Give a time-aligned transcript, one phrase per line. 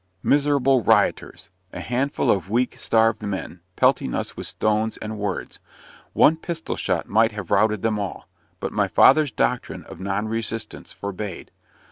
[0.23, 5.59] Miserable "rioters!" A handful of weak, starved men pelting us with stones and words.
[6.13, 8.27] One pistol shot might have routed them all
[8.59, 11.51] but my father's doctrine of non resistance forbade.